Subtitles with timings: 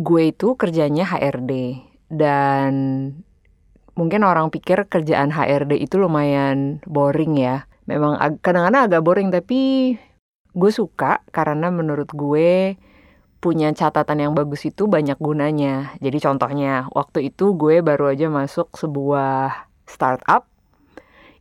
[0.00, 2.72] gue itu kerjanya HRD dan
[3.92, 7.68] mungkin orang pikir kerjaan HRD itu lumayan boring ya.
[7.84, 9.94] Memang kadang-kadang agak boring tapi
[10.56, 12.80] gue suka karena menurut gue
[13.44, 15.92] punya catatan yang bagus itu banyak gunanya.
[16.00, 20.48] Jadi contohnya waktu itu gue baru aja masuk sebuah startup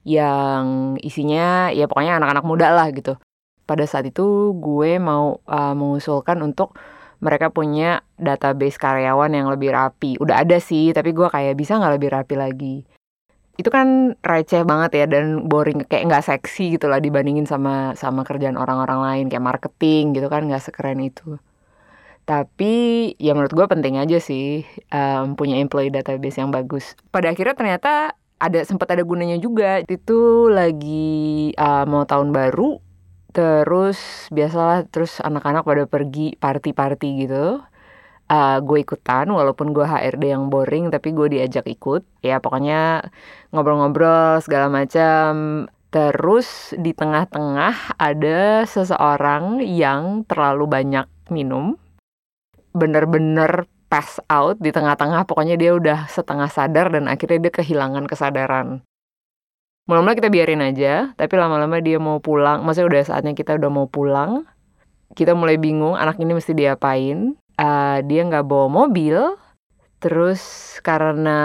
[0.04, 3.16] yang isinya ya pokoknya anak-anak muda lah gitu.
[3.64, 6.76] Pada saat itu gue mau uh, mengusulkan untuk
[7.20, 10.16] mereka punya database karyawan yang lebih rapi.
[10.20, 12.76] Udah ada sih, tapi gue kayak bisa nggak lebih rapi lagi.
[13.60, 18.24] Itu kan receh banget ya dan boring kayak nggak seksi gitu lah dibandingin sama sama
[18.24, 21.36] kerjaan orang-orang lain kayak marketing gitu kan nggak sekeren itu.
[22.24, 22.76] Tapi
[23.20, 24.64] ya menurut gue penting aja sih
[24.96, 26.96] um, punya employee database yang bagus.
[27.12, 29.84] Pada akhirnya ternyata ada sempat ada gunanya juga.
[29.84, 32.80] Itu lagi uh, mau tahun baru,
[33.30, 37.62] terus biasalah terus anak-anak pada pergi party-party gitu.
[38.30, 42.06] Uh, gue ikutan walaupun gue HRD yang boring tapi gue diajak ikut.
[42.22, 43.10] Ya pokoknya
[43.54, 45.66] ngobrol-ngobrol segala macam.
[45.90, 51.74] Terus di tengah-tengah ada seseorang yang terlalu banyak minum.
[52.78, 55.26] Bener-bener pass out di tengah-tengah.
[55.26, 58.86] Pokoknya dia udah setengah sadar dan akhirnya dia kehilangan kesadaran
[59.90, 62.62] Mulai-mulai kita biarin aja tapi lama-lama dia mau pulang.
[62.62, 64.46] Maksudnya udah saatnya kita udah mau pulang.
[65.18, 67.34] Kita mulai bingung anak ini mesti diapain.
[67.58, 69.18] Uh, dia nggak bawa mobil.
[69.98, 71.42] Terus karena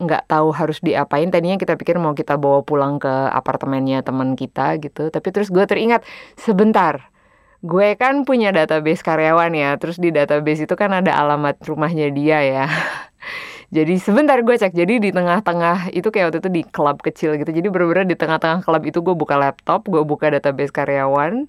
[0.00, 4.80] nggak tahu harus diapain tadinya kita pikir mau kita bawa pulang ke apartemennya teman kita
[4.80, 5.12] gitu.
[5.12, 6.00] Tapi terus gue teringat
[6.40, 7.12] sebentar.
[7.60, 12.40] Gue kan punya database karyawan ya terus di database itu kan ada alamat rumahnya dia
[12.40, 12.66] ya
[13.72, 17.56] jadi sebentar gue cek jadi di tengah-tengah itu kayak waktu itu di klub kecil gitu.
[17.56, 21.48] Jadi bener-bener di tengah-tengah klub itu gue buka laptop gue buka database karyawan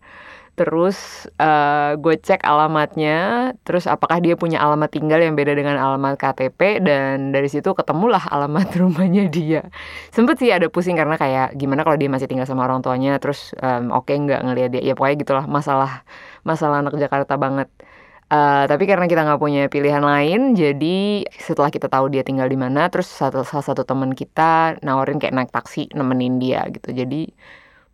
[0.53, 6.13] terus uh, gue cek alamatnya terus apakah dia punya alamat tinggal yang beda dengan alamat
[6.13, 9.67] KTP dan dari situ ketemulah alamat rumahnya dia.
[10.15, 13.51] Sempet sih ada pusing karena kayak gimana kalau dia masih tinggal sama orang tuanya terus
[13.59, 14.81] um, oke okay, nggak ngeliat dia.
[14.85, 16.07] Ya pokoknya gitulah masalah
[16.47, 17.67] masalah anak Jakarta banget
[18.33, 22.57] Uh, tapi karena kita nggak punya pilihan lain, jadi setelah kita tahu dia tinggal di
[22.57, 26.89] mana, terus satu, salah satu teman kita nawarin kayak naik taksi nemenin dia gitu.
[26.97, 27.29] Jadi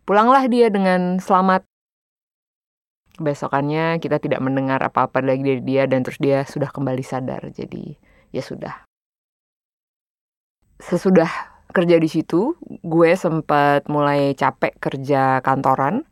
[0.08, 1.60] pulanglah dia dengan selamat
[3.20, 7.44] besokannya kita tidak mendengar apa-apa lagi dari dia dan terus dia sudah kembali sadar.
[7.52, 8.00] Jadi
[8.32, 8.88] ya sudah.
[10.80, 11.28] Sesudah
[11.76, 16.08] kerja di situ, gue sempat mulai capek kerja kantoran.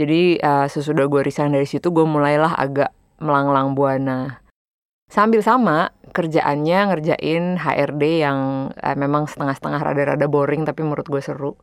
[0.00, 4.40] Jadi uh, sesudah gue resign dari situ, gue mulailah agak melanglang buana.
[5.06, 11.54] Sambil sama kerjaannya ngerjain HRD yang uh, memang setengah-setengah rada-rada boring tapi menurut gue seru.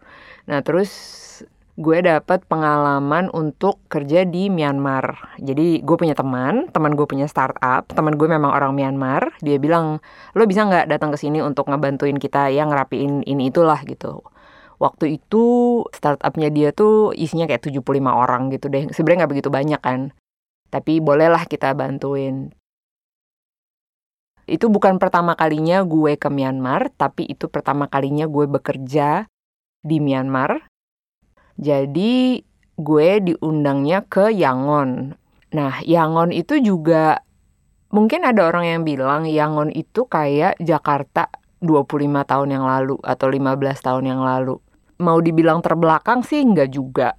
[0.48, 0.92] Nah terus
[1.74, 5.36] gue dapat pengalaman untuk kerja di Myanmar.
[5.42, 9.34] Jadi gue punya teman, teman gue punya startup, teman gue memang orang Myanmar.
[9.42, 9.98] Dia bilang,
[10.38, 14.22] lo bisa nggak datang ke sini untuk ngebantuin kita yang ngerapiin ini itulah gitu.
[14.78, 15.44] Waktu itu
[15.90, 18.94] startupnya dia tuh isinya kayak 75 orang gitu deh.
[18.94, 20.14] Sebenarnya nggak begitu banyak kan.
[20.74, 22.50] Tapi bolehlah kita bantuin.
[24.50, 29.30] Itu bukan pertama kalinya gue ke Myanmar, tapi itu pertama kalinya gue bekerja
[29.86, 30.74] di Myanmar
[31.60, 32.42] jadi
[32.74, 35.14] gue diundangnya ke Yangon.
[35.54, 37.22] Nah, Yangon itu juga
[37.94, 41.30] mungkin ada orang yang bilang Yangon itu kayak Jakarta
[41.62, 44.58] 25 tahun yang lalu atau 15 tahun yang lalu.
[44.98, 47.14] Mau dibilang terbelakang sih enggak juga.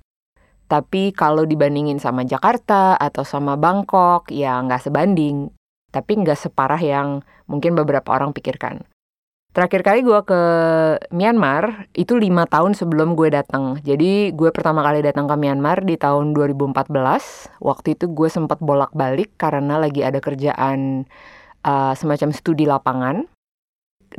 [0.65, 5.53] Tapi kalau dibandingin sama Jakarta atau sama Bangkok, ya nggak sebanding.
[5.93, 8.83] Tapi nggak separah yang mungkin beberapa orang pikirkan.
[9.55, 10.41] Terakhir kali gue ke
[11.15, 13.79] Myanmar itu lima tahun sebelum gue datang.
[13.87, 16.91] Jadi gue pertama kali datang ke Myanmar di tahun 2014.
[17.63, 21.07] Waktu itu gue sempat bolak-balik karena lagi ada kerjaan
[21.63, 23.31] uh, semacam studi lapangan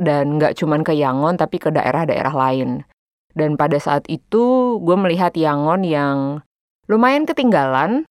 [0.00, 2.88] dan nggak cuman ke Yangon tapi ke daerah-daerah lain.
[3.36, 6.40] Dan pada saat itu gue melihat Yangon yang
[6.88, 8.08] lumayan ketinggalan.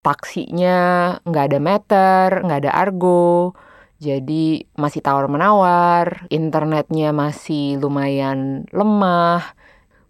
[0.00, 0.78] Taksinya
[1.28, 3.52] nggak ada meter, nggak ada argo,
[3.96, 9.56] jadi masih tawar-menawar, internetnya masih lumayan lemah.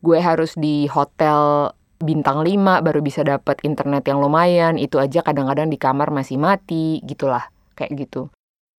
[0.02, 1.70] Gue harus di hotel
[2.02, 4.74] bintang 5 baru bisa dapat internet yang lumayan.
[4.76, 7.46] Itu aja kadang-kadang di kamar masih mati, gitulah.
[7.78, 8.22] Kayak gitu.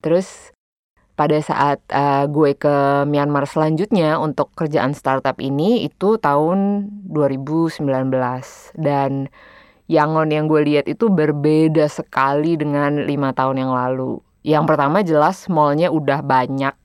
[0.04, 0.52] Terus
[1.18, 7.82] pada saat uh, gue ke Myanmar selanjutnya untuk kerjaan startup ini itu tahun 2019
[8.78, 9.28] dan
[9.88, 15.50] Yangon yang gue lihat itu berbeda sekali dengan lima tahun yang lalu yang pertama jelas
[15.50, 16.76] mallnya udah banyak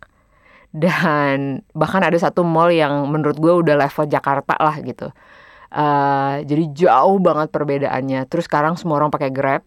[0.73, 5.13] dan bahkan ada satu mall yang menurut gue udah level Jakarta lah gitu.
[5.73, 8.25] Uh, jadi jauh banget perbedaannya.
[8.29, 9.63] Terus sekarang semua orang pakai Grab.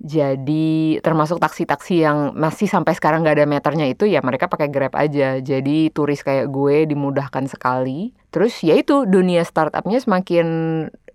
[0.00, 4.96] Jadi termasuk taksi-taksi yang masih sampai sekarang nggak ada meternya itu ya mereka pakai Grab
[4.96, 5.36] aja.
[5.44, 8.16] Jadi turis kayak gue dimudahkan sekali.
[8.32, 10.46] Terus ya itu dunia startupnya semakin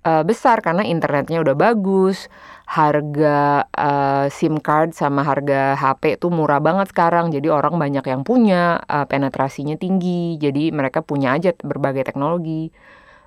[0.05, 2.29] uh, besar karena internetnya udah bagus,
[2.69, 7.33] harga uh, SIM card sama harga HP tuh murah banget sekarang.
[7.33, 10.37] Jadi orang banyak yang punya, uh, penetrasinya tinggi.
[10.37, 12.69] Jadi mereka punya aja berbagai teknologi.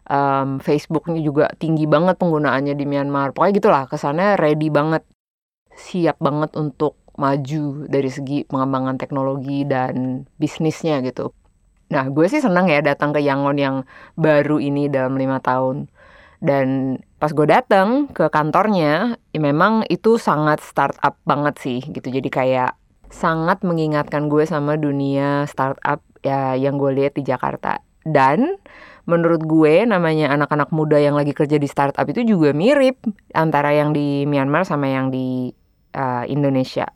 [0.09, 3.35] Um, Facebooknya juga tinggi banget penggunaannya di Myanmar.
[3.35, 5.05] Pokoknya gitulah, kesannya ready banget
[5.79, 11.35] siap banget untuk maju dari segi pengembangan teknologi dan bisnisnya gitu.
[11.89, 13.77] Nah, gue sih senang ya datang ke Yangon yang
[14.15, 15.89] baru ini dalam lima tahun.
[16.39, 22.13] Dan pas gue datang ke kantornya, ya memang itu sangat startup banget sih gitu.
[22.13, 22.79] Jadi kayak
[23.11, 27.83] sangat mengingatkan gue sama dunia startup ya yang gue lihat di Jakarta.
[28.07, 28.61] Dan
[29.09, 33.01] menurut gue namanya anak-anak muda yang lagi kerja di startup itu juga mirip
[33.33, 35.57] antara yang di Myanmar sama yang di
[35.95, 36.89] uh, Indonesia.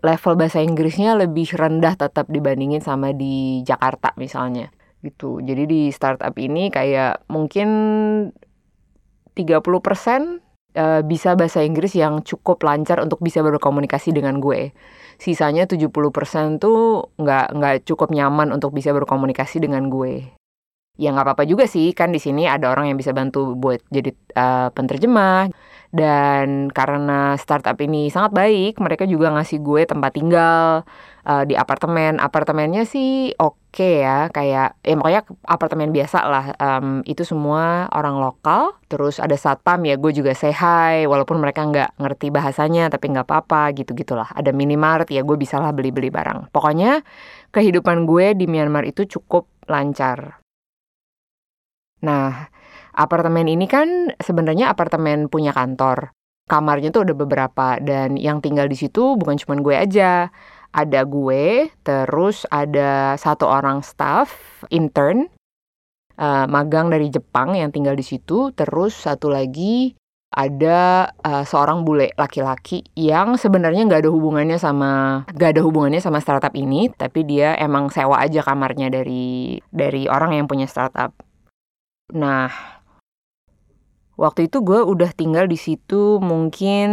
[0.00, 5.40] Level bahasa Inggrisnya lebih rendah tetap dibandingin sama di Jakarta misalnya gitu.
[5.40, 7.68] Jadi di startup ini kayak mungkin
[9.36, 9.40] 30%
[10.76, 14.72] uh, bisa bahasa Inggris yang cukup lancar untuk bisa berkomunikasi dengan gue.
[15.20, 20.32] Sisanya 70% tuh nggak nggak cukup nyaman untuk bisa berkomunikasi dengan gue.
[21.00, 24.12] Ya nggak apa-apa juga sih, kan di sini ada orang yang bisa bantu buat jadi
[24.36, 25.48] uh, penterjemah
[25.90, 30.86] dan karena startup ini sangat baik, mereka juga ngasih gue tempat tinggal
[31.26, 32.22] uh, di apartemen.
[32.22, 36.54] Apartemennya sih oke okay ya, kayak ya makanya apartemen biasa lah.
[36.62, 38.78] Um, itu semua orang lokal.
[38.86, 43.26] Terus ada satpam ya, gue juga say hi, walaupun mereka nggak ngerti bahasanya, tapi nggak
[43.26, 44.30] apa-apa gitu gitulah.
[44.30, 46.54] Ada minimart ya, gue bisa lah beli-beli barang.
[46.54, 47.02] Pokoknya
[47.50, 50.38] kehidupan gue di Myanmar itu cukup lancar.
[52.00, 52.48] Nah,
[52.94, 56.14] apartemen ini kan sebenarnya apartemen punya kantor.
[56.50, 60.34] Kamarnya tuh ada beberapa dan yang tinggal di situ bukan cuma gue aja.
[60.70, 65.26] Ada gue, terus ada satu orang staff intern
[66.14, 69.98] uh, magang dari Jepang yang tinggal di situ, terus satu lagi
[70.30, 76.22] ada uh, seorang bule laki-laki yang sebenarnya nggak ada hubungannya sama nggak ada hubungannya sama
[76.22, 81.10] startup ini, tapi dia emang sewa aja kamarnya dari dari orang yang punya startup.
[82.14, 82.46] Nah,
[84.20, 86.90] Waktu itu gue udah tinggal di situ mungkin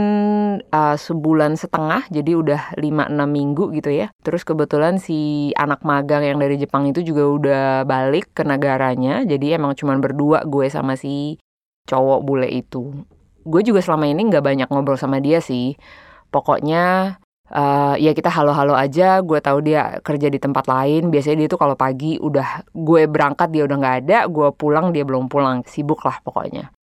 [0.71, 2.87] uh, sebulan setengah, jadi udah 5-6
[3.27, 4.07] minggu gitu ya.
[4.23, 9.59] Terus kebetulan si anak magang yang dari Jepang itu juga udah balik ke negaranya, jadi
[9.59, 11.35] emang cuma berdua gue sama si
[11.91, 12.95] cowok bule itu.
[13.43, 15.75] Gue juga selama ini nggak banyak ngobrol sama dia sih.
[16.31, 17.19] Pokoknya
[17.51, 21.59] uh, ya kita halo-halo aja gue tahu dia kerja di tempat lain biasanya dia tuh
[21.59, 26.03] kalau pagi udah gue berangkat dia udah nggak ada gue pulang dia belum pulang sibuk
[26.03, 26.76] lah pokoknya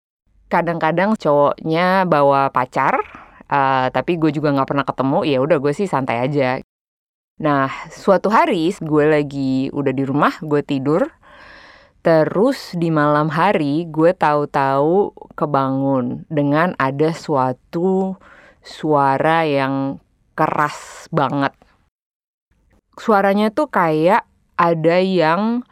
[0.54, 3.02] kadang-kadang cowoknya bawa pacar,
[3.50, 6.62] uh, tapi gue juga nggak pernah ketemu, ya udah gue sih santai aja.
[7.42, 11.10] Nah, suatu hari gue lagi udah di rumah, gue tidur,
[12.06, 18.14] terus di malam hari gue tahu-tahu kebangun dengan ada suatu
[18.62, 19.98] suara yang
[20.38, 21.58] keras banget.
[23.02, 25.66] Suaranya tuh kayak ada yang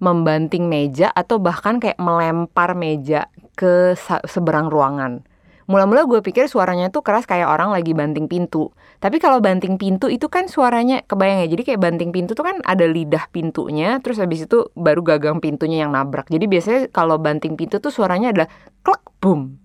[0.00, 3.92] membanting meja atau bahkan kayak melempar meja ke
[4.24, 5.22] seberang ruangan.
[5.70, 8.74] Mula-mula gue pikir suaranya tuh keras kayak orang lagi banting pintu.
[8.98, 11.48] Tapi kalau banting pintu itu kan suaranya kebayang ya.
[11.54, 15.86] Jadi kayak banting pintu tuh kan ada lidah pintunya, terus habis itu baru gagang pintunya
[15.86, 16.26] yang nabrak.
[16.26, 18.50] Jadi biasanya kalau banting pintu tuh suaranya adalah
[18.82, 19.62] klak boom.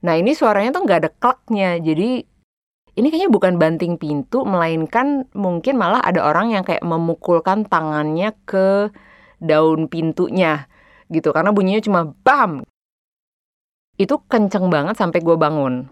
[0.00, 1.76] Nah ini suaranya tuh nggak ada klaknya.
[1.76, 2.24] Jadi
[2.96, 8.88] ini kayaknya bukan banting pintu, melainkan mungkin malah ada orang yang kayak memukulkan tangannya ke
[9.38, 10.66] daun pintunya
[11.08, 11.32] gitu.
[11.32, 12.62] Karena bunyinya cuma bam.
[13.98, 15.90] Itu kenceng banget sampai gue bangun.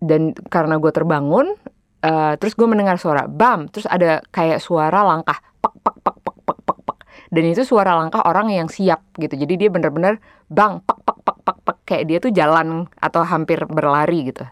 [0.00, 1.58] Dan karena gue terbangun
[2.04, 3.70] uh, terus gue mendengar suara bam.
[3.72, 6.98] Terus ada kayak suara langkah pak pak pak pak pak pak pak
[7.30, 9.38] dan itu suara langkah orang yang siap gitu.
[9.38, 10.18] Jadi dia bener-bener
[10.50, 14.42] bang pak pak pak pak pak kayak dia tuh jalan atau hampir berlari gitu.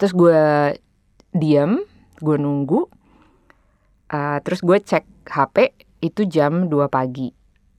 [0.00, 0.42] Terus gue
[1.36, 1.84] diam
[2.18, 2.88] gue nunggu
[4.12, 5.56] uh, terus gue cek HP
[6.04, 7.38] itu jam 2 pagi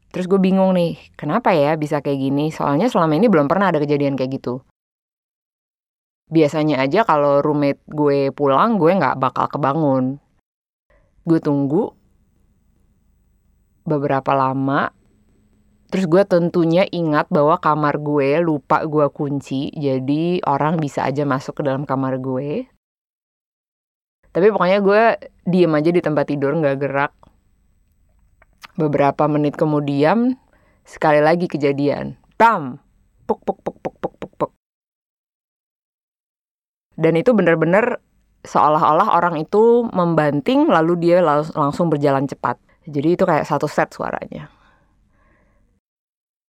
[0.10, 2.50] Terus gue bingung nih, kenapa ya bisa kayak gini?
[2.50, 4.66] Soalnya selama ini belum pernah ada kejadian kayak gitu.
[6.30, 10.18] Biasanya aja kalau roommate gue pulang, gue nggak bakal kebangun.
[11.26, 11.94] Gue tunggu
[13.86, 14.94] beberapa lama,
[15.90, 21.62] terus gue tentunya ingat bahwa kamar gue lupa gue kunci, jadi orang bisa aja masuk
[21.62, 22.66] ke dalam kamar gue.
[24.30, 25.04] Tapi pokoknya gue
[25.50, 27.14] diem aja di tempat tidur, nggak gerak.
[28.78, 30.38] Beberapa menit kemudian,
[30.86, 32.16] sekali lagi kejadian.
[32.38, 32.78] Bam!
[33.26, 34.52] Puk, puk, puk, puk, puk, puk, puk.
[37.00, 38.00] Dan itu benar-benar
[38.46, 41.20] seolah-olah orang itu membanting lalu dia
[41.54, 42.56] langsung berjalan cepat.
[42.88, 44.48] Jadi itu kayak satu set suaranya.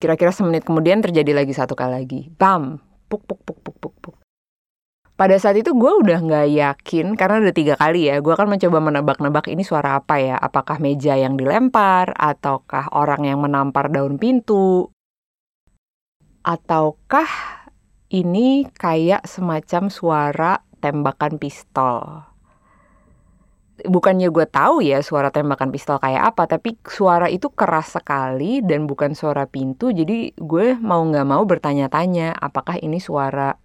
[0.00, 2.20] Kira-kira semenit kemudian terjadi lagi satu kali lagi.
[2.40, 2.80] Bam!
[3.10, 4.09] Puk, puk, puk, puk, puk, puk.
[5.20, 8.24] Pada saat itu gue udah nggak yakin karena udah tiga kali ya.
[8.24, 10.40] Gue akan mencoba menebak-nebak ini suara apa ya.
[10.40, 14.88] Apakah meja yang dilempar, ataukah orang yang menampar daun pintu,
[16.40, 17.28] ataukah
[18.08, 22.30] ini kayak semacam suara tembakan pistol
[23.86, 28.84] bukannya gue tahu ya suara tembakan pistol kayak apa, tapi suara itu keras sekali dan
[28.84, 29.88] bukan suara pintu.
[29.88, 33.56] Jadi gue mau nggak mau bertanya-tanya, apakah ini suara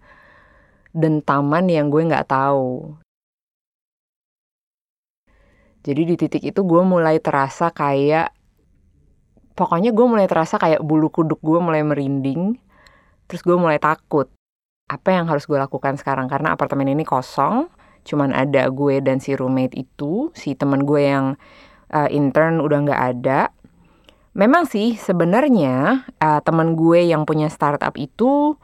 [0.96, 2.96] dentaman yang gue nggak tahu.
[5.84, 8.32] Jadi di titik itu gue mulai terasa kayak,
[9.54, 12.56] pokoknya gue mulai terasa kayak bulu kuduk gue mulai merinding.
[13.28, 14.32] Terus gue mulai takut.
[14.88, 16.26] Apa yang harus gue lakukan sekarang?
[16.26, 17.68] Karena apartemen ini kosong
[18.06, 21.34] cuman ada gue dan si roommate itu si teman gue yang
[21.90, 23.50] uh, intern udah nggak ada
[24.38, 28.54] memang sih sebenarnya uh, teman gue yang punya startup itu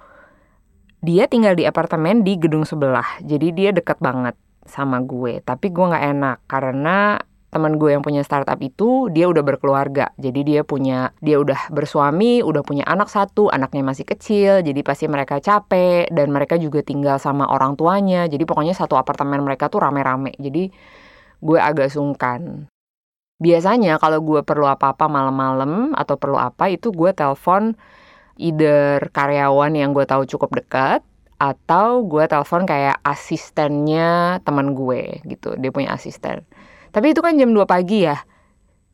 [1.03, 3.19] dia tinggal di apartemen di gedung sebelah.
[3.27, 5.43] Jadi dia dekat banget sama gue.
[5.43, 7.19] Tapi gue nggak enak karena
[7.53, 10.15] teman gue yang punya startup itu dia udah berkeluarga.
[10.17, 14.63] Jadi dia punya dia udah bersuami udah punya anak satu anaknya masih kecil.
[14.63, 18.31] Jadi pasti mereka capek dan mereka juga tinggal sama orang tuanya.
[18.31, 20.39] Jadi pokoknya satu apartemen mereka tuh rame-rame.
[20.39, 20.71] Jadi
[21.43, 22.71] gue agak sungkan.
[23.43, 27.75] Biasanya kalau gue perlu apa-apa malam-malam atau perlu apa itu gue telepon
[28.37, 31.01] either karyawan yang gue tahu cukup dekat
[31.37, 36.47] atau gue telepon kayak asistennya teman gue gitu dia punya asisten
[36.93, 38.21] tapi itu kan jam 2 pagi ya.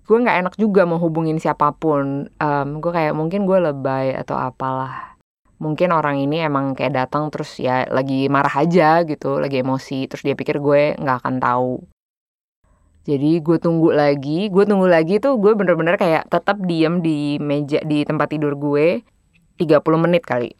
[0.06, 2.30] Gue nggak enak juga mau hubungin siapa pun.
[2.38, 5.18] Um, gue kayak mungkin gue lebay atau apalah.
[5.58, 10.06] Mungkin orang ini emang kayak datang terus ya lagi marah aja gitu, lagi emosi.
[10.06, 11.74] Terus dia pikir gue nggak akan tahu.
[13.02, 17.82] Jadi gue tunggu lagi, gue tunggu lagi tuh gue bener-bener kayak tetap diem di meja
[17.82, 19.02] di tempat tidur gue
[19.58, 20.54] 30 menit kali.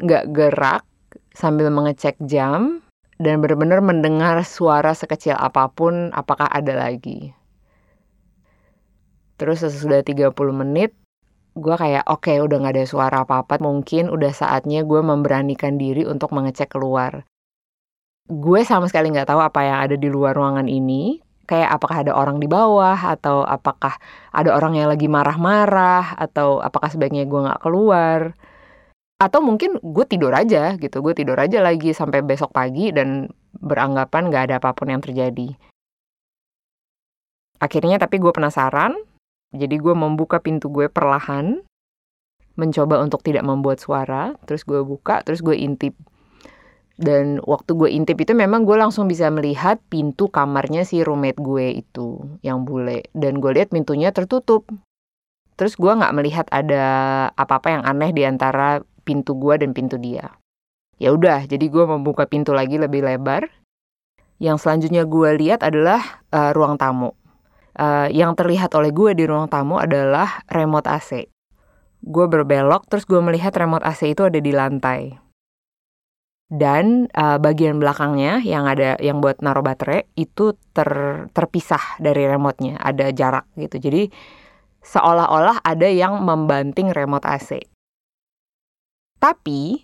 [0.00, 0.82] Nggak gerak
[1.36, 2.86] sambil mengecek jam,
[3.16, 7.32] dan benar-benar mendengar suara sekecil apa pun apakah ada lagi.
[9.36, 10.96] Terus sesudah 30 menit,
[11.56, 16.08] gue kayak oke okay, udah gak ada suara apa-apa, mungkin udah saatnya gue memberanikan diri
[16.08, 17.24] untuk mengecek keluar.
[18.28, 22.12] Gue sama sekali gak tahu apa yang ada di luar ruangan ini, kayak apakah ada
[22.12, 23.96] orang di bawah, atau apakah
[24.34, 28.34] ada orang yang lagi marah-marah, atau apakah sebaiknya gue gak keluar.
[29.16, 34.28] Atau mungkin gue tidur aja gitu gue tidur aja lagi sampai besok pagi dan beranggapan
[34.28, 35.56] gak ada apa pun yang terjadi.
[37.56, 38.92] Akhirnya tapi gue penasaran
[39.56, 41.64] jadi gue membuka pintu gue perlahan
[42.56, 45.96] mencoba untuk tidak membuat suara terus gue buka terus gue intip
[46.96, 51.84] dan waktu gue intip itu memang gue langsung bisa melihat pintu kamarnya si roommate gue
[51.84, 54.64] itu yang bule dan gue lihat pintunya tertutup
[55.60, 56.84] terus gue nggak melihat ada
[57.36, 60.34] apa-apa yang aneh di antara pintu gua dan pintu dia.
[60.98, 63.46] Ya udah, jadi gua membuka pintu lagi lebih lebar.
[64.42, 67.14] Yang selanjutnya gua lihat adalah uh, ruang tamu.
[67.78, 71.28] Uh, yang terlihat oleh gue di ruang tamu adalah remote AC.
[72.00, 75.20] Gue berbelok, terus gue melihat remote AC itu ada di lantai.
[76.46, 80.86] Dan uh, bagian belakangnya yang ada yang buat naruh baterai itu ter,
[81.34, 83.82] terpisah dari remote-nya, ada jarak gitu.
[83.82, 84.14] Jadi
[84.86, 87.66] seolah-olah ada yang membanting remote AC.
[89.18, 89.82] Tapi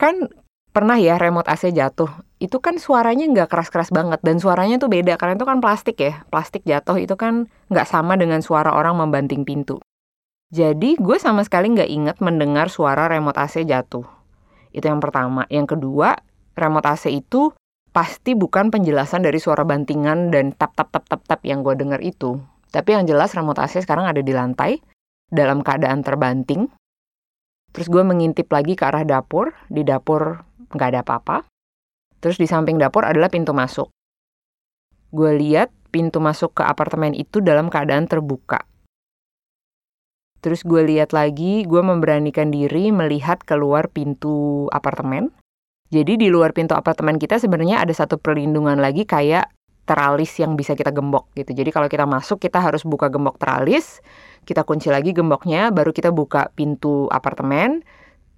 [0.00, 0.32] kan
[0.72, 2.08] pernah ya remote AC jatuh.
[2.40, 6.24] Itu kan suaranya nggak keras-keras banget dan suaranya tuh beda karena itu kan plastik ya.
[6.32, 9.84] Plastik jatuh itu kan nggak sama dengan suara orang membanting pintu.
[10.48, 14.19] Jadi gue sama sekali nggak inget mendengar suara remote AC jatuh.
[14.70, 15.46] Itu yang pertama.
[15.50, 16.18] Yang kedua,
[16.54, 17.54] remote AC itu
[17.90, 21.98] pasti bukan penjelasan dari suara bantingan dan tap tap tap tap tap yang gue dengar
[22.02, 22.38] itu.
[22.70, 24.78] Tapi yang jelas remote AC sekarang ada di lantai
[25.30, 26.70] dalam keadaan terbanting
[27.70, 30.42] Terus gue mengintip lagi ke arah dapur, di dapur
[30.74, 31.36] nggak ada apa-apa.
[32.18, 33.88] Terus di samping dapur adalah pintu masuk.
[35.10, 38.66] Gue lihat pintu masuk ke apartemen itu dalam keadaan terbuka.
[40.40, 45.28] Terus gue lihat lagi, gue memberanikan diri melihat keluar pintu apartemen.
[45.90, 49.50] Jadi di luar pintu apartemen kita sebenarnya ada satu perlindungan lagi kayak
[49.90, 51.50] teralis yang bisa kita gembok gitu.
[51.50, 53.98] Jadi kalau kita masuk kita harus buka gembok teralis,
[54.46, 57.82] kita kunci lagi gemboknya, baru kita buka pintu apartemen,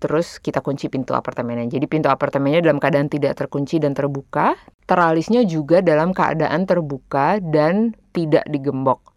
[0.00, 1.68] terus kita kunci pintu apartemennya.
[1.68, 4.56] Jadi pintu apartemennya dalam keadaan tidak terkunci dan terbuka,
[4.88, 9.12] teralisnya juga dalam keadaan terbuka dan tidak digembok.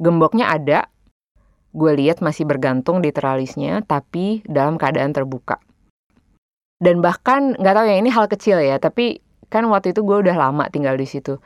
[0.00, 0.88] Gemboknya ada,
[1.76, 5.60] gue lihat masih bergantung di teralisnya, tapi dalam keadaan terbuka.
[6.80, 9.20] Dan bahkan nggak tahu ya ini hal kecil ya, tapi
[9.52, 11.36] kan waktu itu gue udah lama tinggal di situ.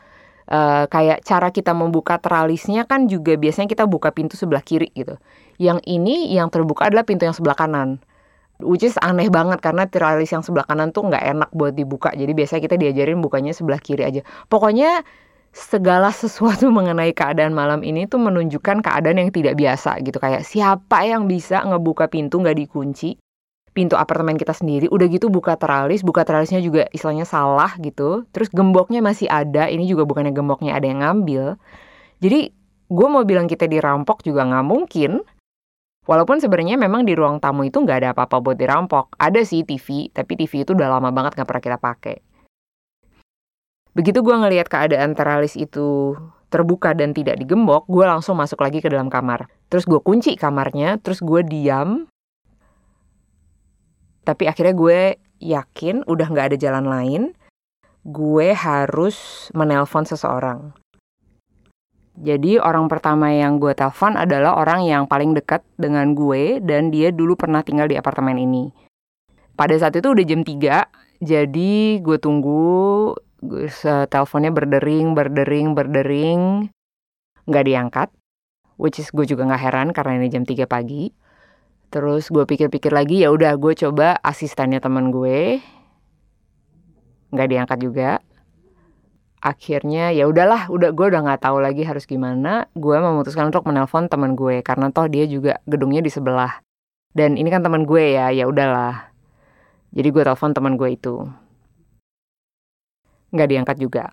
[0.51, 5.15] Uh, kayak cara kita membuka teralisnya kan juga biasanya kita buka pintu sebelah kiri gitu.
[5.63, 8.03] Yang ini yang terbuka adalah pintu yang sebelah kanan.
[8.59, 12.11] Which is aneh banget karena teralis yang sebelah kanan tuh nggak enak buat dibuka.
[12.11, 14.27] Jadi biasanya kita diajarin bukanya sebelah kiri aja.
[14.51, 15.07] Pokoknya
[15.51, 20.19] segala sesuatu mengenai keadaan malam ini tuh menunjukkan keadaan yang tidak biasa gitu.
[20.23, 23.19] Kayak siapa yang bisa ngebuka pintu nggak dikunci?
[23.71, 28.27] Pintu apartemen kita sendiri udah gitu buka teralis buka teralisnya juga istilahnya salah gitu.
[28.35, 31.55] Terus gemboknya masih ada ini juga bukannya gemboknya ada yang ngambil.
[32.19, 32.51] Jadi
[32.91, 35.23] gue mau bilang kita dirampok juga nggak mungkin.
[36.09, 39.15] Walaupun sebenarnya memang di ruang tamu itu nggak ada apa-apa buat dirampok.
[39.15, 42.30] Ada sih TV tapi TV itu udah lama banget nggak pernah kita pakai
[44.01, 46.17] begitu gue ngelihat keadaan teralis itu
[46.49, 49.53] terbuka dan tidak digembok, gue langsung masuk lagi ke dalam kamar.
[49.69, 52.09] Terus gue kunci kamarnya, terus gue diam
[54.31, 55.01] tapi akhirnya gue
[55.41, 57.23] yakin udah nggak ada jalan lain
[58.05, 60.71] gue harus menelpon seseorang
[62.21, 67.11] jadi orang pertama yang gue telepon adalah orang yang paling dekat dengan gue dan dia
[67.11, 68.69] dulu pernah tinggal di apartemen ini.
[69.57, 71.73] Pada saat itu udah jam 3, jadi
[72.05, 73.17] gue tunggu
[74.09, 76.43] teleponnya berdering, berdering, berdering,
[77.49, 78.09] nggak diangkat.
[78.81, 81.13] Which is gue juga nggak heran karena ini jam 3 pagi.
[81.91, 85.61] Terus gue pikir-pikir lagi ya udah gue coba asistennya teman gue.
[87.31, 88.11] nggak diangkat juga.
[89.41, 92.69] Akhirnya ya udahlah, udah gue udah nggak tahu lagi harus gimana.
[92.77, 96.61] Gue memutuskan untuk menelpon teman gue karena toh dia juga gedungnya di sebelah.
[97.15, 99.11] Dan ini kan teman gue ya, ya udahlah.
[99.91, 101.27] Jadi gue telepon teman gue itu.
[103.31, 104.05] Nggak diangkat juga.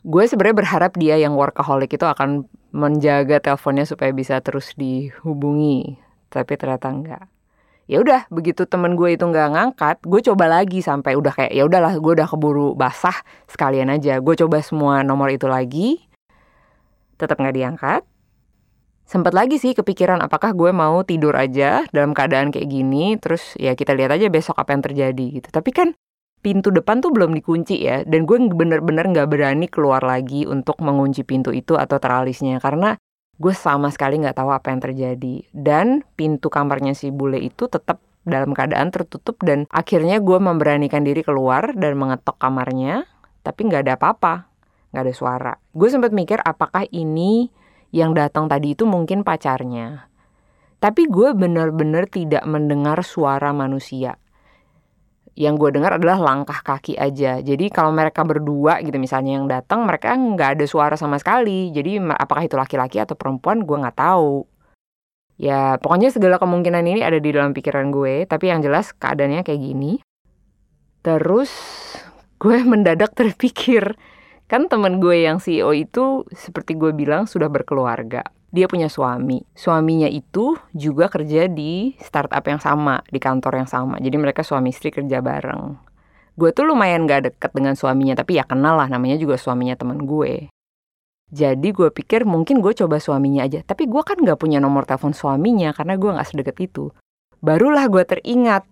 [0.00, 6.54] Gue sebenarnya berharap dia yang workaholic itu akan menjaga teleponnya supaya bisa terus dihubungi tapi
[6.54, 7.26] ternyata enggak
[7.90, 11.66] ya udah begitu temen gue itu nggak ngangkat gue coba lagi sampai udah kayak ya
[11.66, 13.18] udahlah gue udah keburu basah
[13.50, 14.22] sekalian aja.
[14.22, 15.98] Gue coba semua nomor itu lagi
[17.18, 18.02] tetap nggak diangkat.
[19.10, 23.74] Sempat lagi sih kepikiran apakah gue mau tidur aja dalam keadaan kayak gini terus ya
[23.74, 25.48] kita lihat aja besok apa yang terjadi gitu.
[25.50, 25.88] Tapi kan
[26.40, 28.02] pintu depan tuh belum dikunci ya.
[28.04, 32.58] Dan gue bener-bener nggak berani keluar lagi untuk mengunci pintu itu atau teralisnya.
[32.58, 32.96] Karena
[33.40, 35.34] gue sama sekali nggak tahu apa yang terjadi.
[35.52, 39.38] Dan pintu kamarnya si bule itu tetap dalam keadaan tertutup.
[39.44, 43.06] Dan akhirnya gue memberanikan diri keluar dan mengetok kamarnya.
[43.44, 44.34] Tapi nggak ada apa-apa.
[44.90, 45.52] Nggak ada suara.
[45.76, 47.52] Gue sempat mikir apakah ini
[47.94, 50.10] yang datang tadi itu mungkin pacarnya.
[50.80, 54.16] Tapi gue benar-benar tidak mendengar suara manusia
[55.38, 57.38] yang gue dengar adalah langkah kaki aja.
[57.38, 61.70] Jadi kalau mereka berdua gitu misalnya yang datang mereka nggak ada suara sama sekali.
[61.70, 64.44] Jadi apakah itu laki-laki atau perempuan gue nggak tahu.
[65.40, 68.26] Ya pokoknya segala kemungkinan ini ada di dalam pikiran gue.
[68.26, 70.02] Tapi yang jelas keadaannya kayak gini.
[71.00, 71.50] Terus
[72.42, 73.94] gue mendadak terpikir
[74.50, 79.46] kan temen gue yang CEO itu seperti gue bilang sudah berkeluarga dia punya suami.
[79.54, 84.02] Suaminya itu juga kerja di startup yang sama, di kantor yang sama.
[84.02, 85.78] Jadi mereka suami istri kerja bareng.
[86.34, 90.02] Gue tuh lumayan gak deket dengan suaminya, tapi ya kenal lah namanya juga suaminya temen
[90.02, 90.50] gue.
[91.30, 93.62] Jadi gue pikir mungkin gue coba suaminya aja.
[93.62, 96.90] Tapi gue kan gak punya nomor telepon suaminya karena gue gak sedekat itu.
[97.38, 98.66] Barulah gue teringat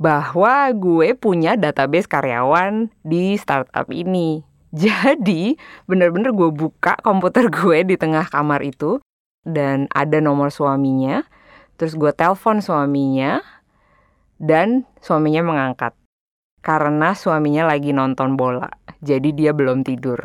[0.00, 4.45] bahwa gue punya database karyawan di startup ini.
[4.84, 5.56] Jadi
[5.88, 9.00] bener-bener gue buka komputer gue di tengah kamar itu
[9.40, 11.24] dan ada nomor suaminya.
[11.80, 13.40] Terus gue telepon suaminya
[14.36, 15.96] dan suaminya mengangkat
[16.60, 18.68] karena suaminya lagi nonton bola.
[19.00, 20.18] Jadi dia belum tidur.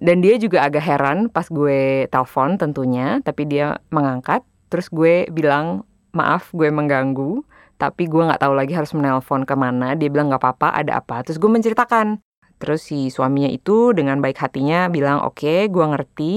[0.00, 4.40] Dan dia juga agak heran pas gue telepon tentunya, tapi dia mengangkat.
[4.72, 5.84] Terus gue bilang,
[6.16, 7.44] maaf gue mengganggu,
[7.76, 9.92] tapi gue nggak tahu lagi harus menelpon ke mana.
[9.92, 11.20] Dia bilang nggak apa-apa, ada apa.
[11.20, 12.16] Terus gue menceritakan,
[12.60, 16.34] Terus si suaminya itu dengan baik hatinya bilang, oke okay, gue ngerti.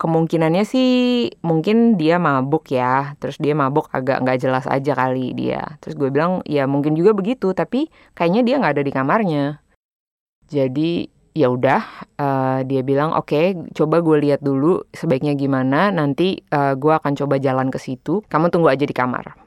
[0.00, 0.90] Kemungkinannya sih
[1.44, 3.14] mungkin dia mabuk ya.
[3.20, 5.78] Terus dia mabuk agak nggak jelas aja kali dia.
[5.78, 7.52] Terus gue bilang, ya mungkin juga begitu.
[7.54, 9.44] Tapi kayaknya dia nggak ada di kamarnya.
[10.50, 11.82] Jadi ya udah
[12.18, 17.14] uh, dia bilang oke okay, coba gue lihat dulu sebaiknya gimana nanti uh, gue akan
[17.14, 19.38] coba jalan ke situ kamu tunggu aja di kamar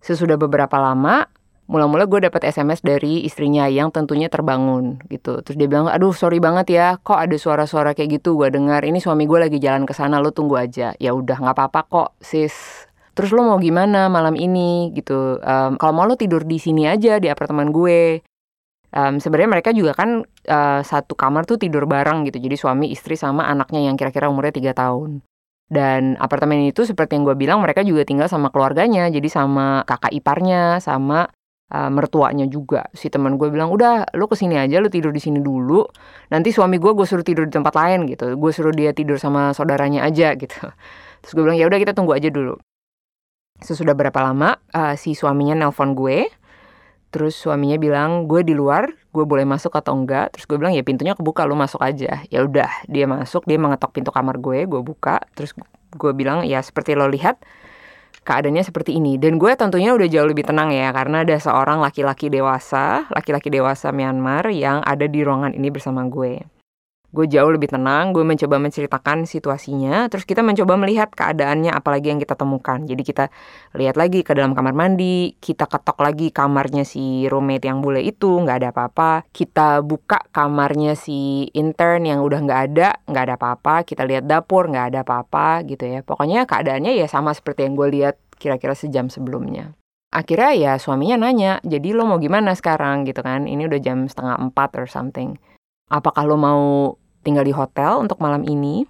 [0.00, 1.28] sesudah beberapa lama
[1.66, 5.42] mula-mula gue dapet SMS dari istrinya yang tentunya terbangun gitu.
[5.42, 8.86] Terus dia bilang, aduh sorry banget ya, kok ada suara-suara kayak gitu gue dengar.
[8.86, 10.94] Ini suami gue lagi jalan ke sana, lo tunggu aja.
[11.02, 12.86] Ya udah nggak apa-apa kok, sis.
[13.18, 15.42] Terus lo mau gimana malam ini gitu?
[15.42, 18.22] Um, Kalau mau lo tidur di sini aja di apartemen gue.
[18.94, 22.38] Um, Sebenarnya mereka juga kan uh, satu kamar tuh tidur bareng gitu.
[22.38, 25.24] Jadi suami, istri sama anaknya yang kira-kira umurnya tiga tahun.
[25.66, 30.14] Dan apartemen itu seperti yang gue bilang mereka juga tinggal sama keluarganya, jadi sama kakak
[30.14, 31.26] iparnya, sama
[31.72, 32.86] uh, mertuanya juga.
[32.94, 35.82] Si teman gue bilang, udah lu ke sini aja, lu tidur di sini dulu.
[36.30, 38.36] Nanti suami gue gue suruh tidur di tempat lain gitu.
[38.38, 40.70] Gue suruh dia tidur sama saudaranya aja gitu.
[41.22, 42.58] Terus gue bilang ya udah kita tunggu aja dulu.
[43.56, 46.28] Sesudah berapa lama uh, si suaminya nelpon gue,
[47.08, 50.36] terus suaminya bilang gue di luar, gue boleh masuk atau enggak?
[50.36, 52.20] Terus gue bilang ya pintunya kebuka, lu masuk aja.
[52.28, 55.56] Ya udah, dia masuk, dia mengetok pintu kamar gue, gue buka, terus
[55.96, 57.40] gue bilang ya seperti lo lihat
[58.26, 59.14] keadaannya seperti ini.
[59.16, 63.94] Dan gue tentunya udah jauh lebih tenang ya karena ada seorang laki-laki dewasa, laki-laki dewasa
[63.94, 66.55] Myanmar yang ada di ruangan ini bersama gue
[67.14, 72.20] gue jauh lebih tenang, gue mencoba menceritakan situasinya, terus kita mencoba melihat keadaannya apalagi yang
[72.20, 72.82] kita temukan.
[72.82, 73.24] Jadi kita
[73.78, 78.42] lihat lagi ke dalam kamar mandi, kita ketok lagi kamarnya si roommate yang bule itu,
[78.42, 79.10] nggak ada apa-apa.
[79.30, 83.74] Kita buka kamarnya si intern yang udah nggak ada, nggak ada apa-apa.
[83.86, 86.02] Kita lihat dapur, nggak ada apa-apa gitu ya.
[86.02, 89.72] Pokoknya keadaannya ya sama seperti yang gue lihat kira-kira sejam sebelumnya.
[90.14, 93.44] Akhirnya ya suaminya nanya, jadi lo mau gimana sekarang gitu kan?
[93.44, 95.36] Ini udah jam setengah empat or something.
[95.86, 96.62] Apakah lo mau
[97.26, 98.86] tinggal di hotel untuk malam ini.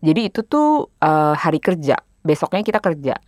[0.00, 3.18] Jadi itu tuh uh, hari kerja, besoknya kita kerja.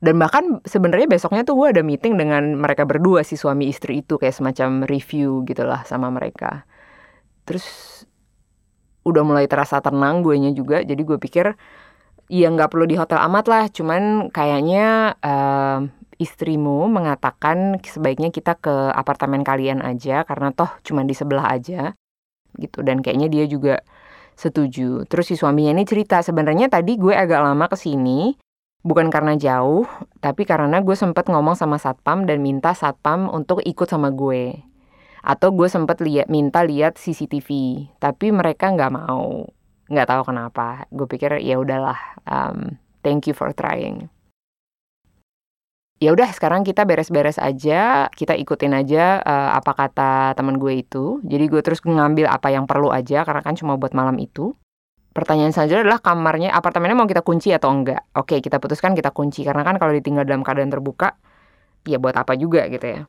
[0.00, 4.20] Dan bahkan sebenarnya besoknya tuh gue ada meeting dengan mereka berdua si suami istri itu
[4.20, 6.68] kayak semacam review gitulah sama mereka.
[7.48, 7.64] Terus
[9.06, 11.54] udah mulai terasa tenang gue nya juga, jadi gue pikir
[12.26, 15.86] ya nggak perlu di hotel amat lah, cuman kayaknya uh,
[16.16, 21.92] istrimu mengatakan sebaiknya kita ke apartemen kalian aja karena toh cuma di sebelah aja
[22.56, 23.84] gitu dan kayaknya dia juga
[24.36, 25.04] setuju.
[25.08, 28.36] Terus si suaminya ini cerita sebenarnya tadi gue agak lama ke sini
[28.86, 29.84] bukan karena jauh,
[30.22, 34.62] tapi karena gue sempat ngomong sama satpam dan minta satpam untuk ikut sama gue.
[35.26, 37.50] Atau gue sempat lihat minta lihat CCTV,
[37.98, 39.50] tapi mereka nggak mau,
[39.90, 40.86] nggak tahu kenapa.
[40.90, 44.10] Gue pikir ya udahlah, um, thank you for trying.
[45.96, 51.24] Ya udah sekarang kita beres-beres aja kita ikutin aja uh, apa kata teman gue itu.
[51.24, 54.52] Jadi gue terus ngambil apa yang perlu aja karena kan cuma buat malam itu.
[55.16, 58.04] Pertanyaan selanjutnya adalah kamarnya apartemennya mau kita kunci atau enggak?
[58.12, 59.40] Oke kita putuskan kita kunci.
[59.40, 61.16] Karena kan kalau ditinggal dalam keadaan terbuka
[61.88, 63.02] ya buat apa juga gitu ya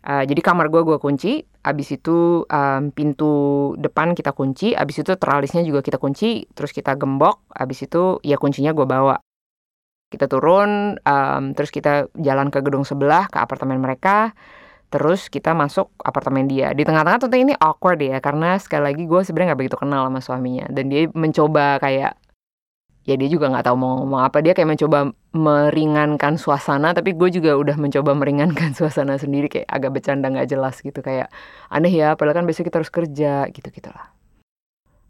[0.00, 3.32] Uh, jadi kamar gue gue kunci, abis itu um, pintu
[3.76, 8.40] depan kita kunci, abis itu teralisnya juga kita kunci, terus kita gembok, abis itu ya
[8.40, 9.20] kuncinya gue bawa.
[10.10, 14.32] Kita turun um, terus kita jalan ke gedung sebelah ke apartemen mereka.
[14.90, 16.74] Terus kita masuk apartemen dia.
[16.74, 20.18] Di tengah-tengah tentu ini awkward ya karena sekali lagi gue sebenarnya nggak begitu kenal sama
[20.18, 20.66] suaminya.
[20.66, 22.18] Dan dia mencoba kayak
[23.08, 27.28] ya dia juga nggak tahu mau ngomong apa dia kayak mencoba meringankan suasana tapi gue
[27.32, 31.32] juga udah mencoba meringankan suasana sendiri kayak agak bercanda nggak jelas gitu kayak
[31.72, 34.12] aneh ya padahal kan besok kita harus kerja gitu gitulah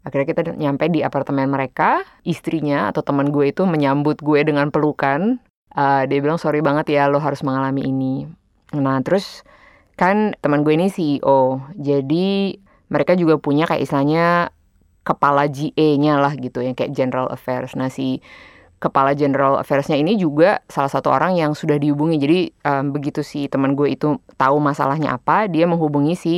[0.01, 5.37] Akhirnya kita nyampe di apartemen mereka, istrinya atau teman gue itu menyambut gue dengan pelukan.
[5.71, 8.25] Uh, dia bilang sorry banget ya lo harus mengalami ini.
[8.73, 9.45] Nah terus
[10.01, 12.57] kan teman gue ini CEO, jadi
[12.89, 14.49] mereka juga punya kayak istilahnya
[15.01, 17.73] kepala GA-nya lah gitu yang kayak General Affairs.
[17.73, 18.21] Nah si
[18.81, 22.17] kepala General Affairs-nya ini juga salah satu orang yang sudah dihubungi.
[22.17, 26.35] Jadi um, begitu si teman gue itu tahu masalahnya apa, dia menghubungi si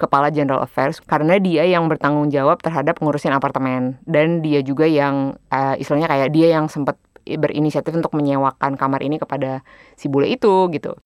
[0.00, 5.36] kepala General Affairs karena dia yang bertanggung jawab terhadap ngurusin apartemen dan dia juga yang
[5.52, 9.60] uh, istilahnya kayak dia yang sempat berinisiatif untuk menyewakan kamar ini kepada
[9.94, 10.96] si bule itu gitu.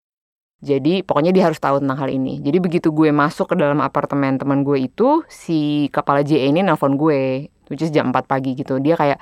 [0.64, 2.40] Jadi pokoknya dia harus tahu tentang hal ini.
[2.40, 6.96] Jadi begitu gue masuk ke dalam apartemen teman gue itu, si kepala JE ini nelfon
[6.96, 8.80] gue, which is jam 4 pagi gitu.
[8.80, 9.20] Dia kayak,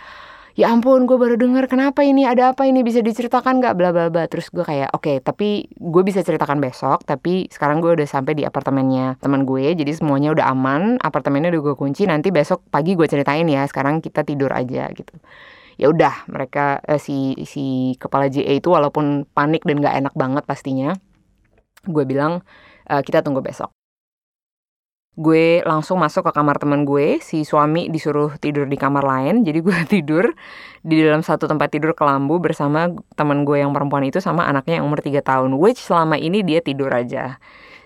[0.55, 2.23] ya ampun gue baru dengar kenapa ini?
[2.23, 2.87] Ada apa ini?
[2.87, 3.75] Bisa diceritakan nggak?
[3.75, 4.31] Bla bla bla.
[4.31, 8.39] Terus gue kayak oke okay, tapi gue bisa ceritakan besok tapi sekarang gue udah sampai
[8.39, 12.95] di apartemennya teman gue jadi semuanya udah aman apartemennya udah gue kunci nanti besok pagi
[12.95, 15.19] gue ceritain ya sekarang kita tidur aja gitu.
[15.83, 20.47] Ya udah mereka eh, si si kepala JA itu walaupun panik dan nggak enak banget
[20.47, 20.95] pastinya
[21.87, 22.45] gue bilang
[22.89, 23.73] e, kita tunggu besok.
[25.15, 29.63] Gue langsung masuk ke kamar teman gue si suami disuruh tidur di kamar lain jadi
[29.63, 30.35] gue tidur
[30.83, 34.91] di dalam satu tempat tidur kelambu bersama teman gue yang perempuan itu sama anaknya yang
[34.91, 37.39] umur 3 tahun which selama ini dia tidur aja.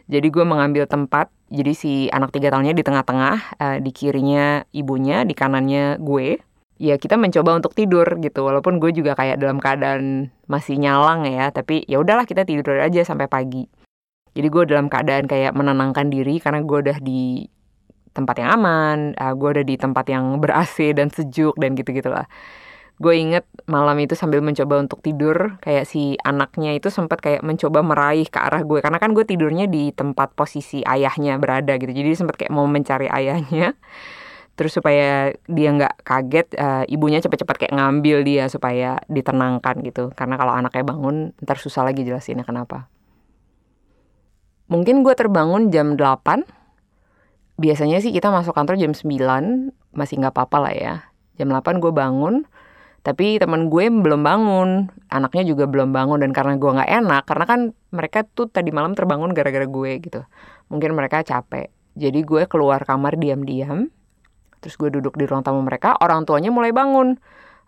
[0.09, 5.29] Jadi gue mengambil tempat jadi si anak tiga tahunnya di tengah-tengah uh, di kirinya ibunya
[5.29, 6.41] di kanannya gue.
[6.81, 11.53] Ya kita mencoba untuk tidur gitu walaupun gue juga kayak dalam keadaan masih nyalang ya
[11.53, 13.69] tapi ya udahlah kita tidur aja sampai pagi
[14.39, 17.51] jadi gue dalam keadaan kayak menenangkan diri karena gue udah di
[18.15, 21.91] tempat yang aman, uh, gue udah di tempat yang ber AC dan sejuk dan gitu
[21.91, 22.31] gitulah.
[23.03, 27.83] Gue inget malam itu sambil mencoba untuk tidur, kayak si anaknya itu sempat kayak mencoba
[27.83, 31.91] meraih ke arah gue karena kan gue tidurnya di tempat posisi ayahnya berada gitu.
[31.91, 33.75] Jadi sempat kayak mau mencari ayahnya.
[34.59, 40.35] terus supaya dia nggak kaget uh, ibunya cepet-cepet kayak ngambil dia supaya ditenangkan gitu karena
[40.35, 42.91] kalau anaknya bangun ntar susah lagi jelasinnya kenapa
[44.69, 46.45] mungkin gue terbangun jam 8
[47.59, 50.95] biasanya sih kita masuk kantor jam 9 masih nggak apa-apa lah ya.
[51.41, 52.47] Jam 8 gue bangun
[53.03, 57.45] tapi teman gue belum bangun anaknya juga belum bangun dan karena gue nggak enak karena
[57.49, 60.21] kan mereka tuh tadi malam terbangun gara-gara gue gitu.
[60.71, 61.73] Mungkin mereka capek.
[61.99, 63.91] Jadi gue keluar kamar diam-diam
[64.59, 67.19] Terus gue duduk di ruang tamu mereka, orang tuanya mulai bangun.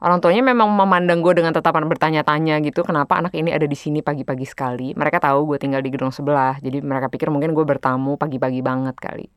[0.01, 4.01] Orang tuanya memang memandang gue dengan tatapan bertanya-tanya gitu, kenapa anak ini ada di sini
[4.01, 4.97] pagi-pagi sekali.
[4.97, 8.97] Mereka tahu gue tinggal di gedung sebelah, jadi mereka pikir mungkin gue bertamu pagi-pagi banget
[8.97, 9.29] kali.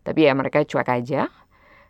[0.00, 1.28] Tapi ya mereka cuek aja.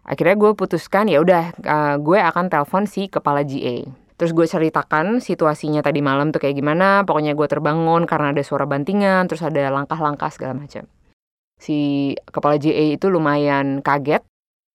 [0.03, 3.87] Akhirnya gue putuskan ya udah uh, gue akan telepon si kepala GA.
[4.19, 7.07] Terus gue ceritakan situasinya tadi malam tuh kayak gimana.
[7.07, 10.91] Pokoknya gue terbangun karena ada suara bantingan, terus ada langkah-langkah segala macam.
[11.62, 14.27] Si kepala GA itu lumayan kaget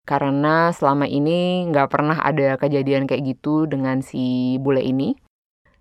[0.07, 5.19] karena selama ini nggak pernah ada kejadian kayak gitu dengan si bule ini.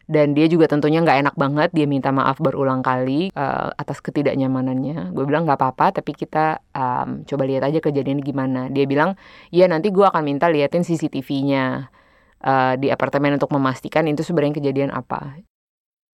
[0.07, 5.11] Dan dia juga tentunya nggak enak banget, dia minta maaf berulang kali uh, atas ketidaknyamanannya.
[5.11, 8.71] Gue bilang nggak apa-apa, tapi kita um, coba lihat aja kejadian gimana.
[8.71, 9.19] Dia bilang,
[9.51, 11.91] ya nanti gue akan minta liatin CCTV-nya
[12.39, 15.43] uh, di apartemen untuk memastikan itu sebenarnya kejadian apa.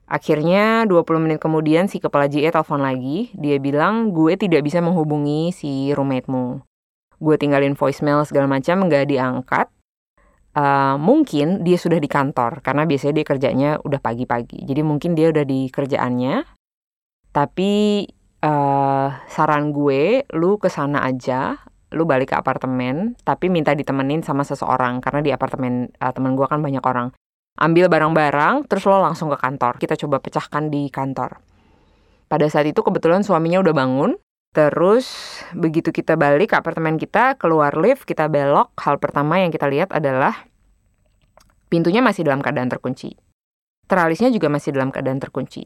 [0.09, 5.53] Akhirnya 20 menit kemudian si kepala GE telepon lagi, dia bilang gue tidak bisa menghubungi
[5.53, 6.72] si roommate-mu
[7.23, 9.71] gue tinggalin voicemail segala macam nggak diangkat
[10.57, 14.65] uh, mungkin dia sudah di kantor karena biasanya dia kerjanya udah pagi-pagi.
[14.65, 16.45] Jadi mungkin dia udah di kerjaannya.
[17.33, 18.05] Tapi
[18.45, 21.57] uh, saran gue lu ke sana aja
[21.93, 26.47] lu balik ke apartemen tapi minta ditemenin sama seseorang karena di apartemen uh, teman gue
[26.49, 27.13] kan banyak orang.
[27.61, 29.77] Ambil barang-barang terus lo langsung ke kantor.
[29.77, 31.41] Kita coba pecahkan di kantor.
[32.29, 34.17] Pada saat itu kebetulan suaminya udah bangun
[34.53, 35.09] Terus
[35.57, 39.89] begitu kita balik ke apartemen kita, keluar lift, kita belok, hal pertama yang kita lihat
[39.97, 40.45] adalah
[41.73, 43.17] pintunya masih dalam keadaan terkunci.
[43.89, 45.65] Teralisnya juga masih dalam keadaan terkunci.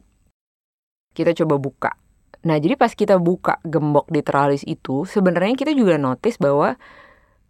[1.11, 1.91] Kita coba buka.
[2.47, 6.79] Nah, jadi pas kita buka gembok di teralis itu, sebenarnya kita juga notice bahwa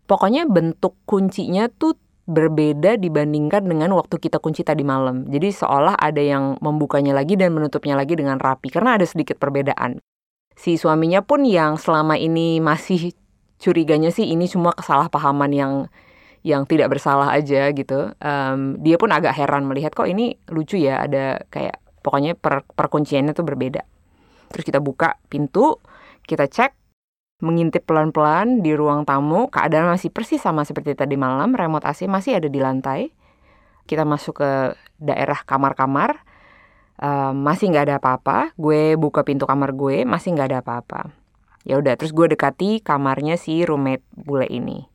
[0.09, 1.93] pokoknya bentuk kuncinya tuh
[2.25, 5.29] berbeda dibandingkan dengan waktu kita kunci tadi malam.
[5.29, 10.01] Jadi seolah ada yang membukanya lagi dan menutupnya lagi dengan rapi karena ada sedikit perbedaan
[10.57, 13.13] si suaminya pun yang selama ini masih
[13.61, 15.73] curiganya sih ini semua kesalahpahaman yang
[16.41, 18.13] yang tidak bersalah aja gitu.
[18.17, 23.37] Um, dia pun agak heran melihat kok ini lucu ya ada kayak pokoknya per, perkunciannya
[23.37, 23.83] tuh berbeda.
[24.47, 25.77] Terus kita buka pintu,
[26.23, 26.71] kita cek,
[27.43, 32.39] mengintip pelan-pelan di ruang tamu, keadaan masih persis sama seperti tadi malam, remote AC masih
[32.39, 33.11] ada di lantai.
[33.83, 34.51] Kita masuk ke
[35.03, 36.23] daerah kamar-kamar,
[37.01, 41.01] uh, masih nggak ada apa-apa gue buka pintu kamar gue masih nggak ada apa-apa.
[41.67, 44.87] Ya udah terus gue dekati kamarnya si roommate bule ini.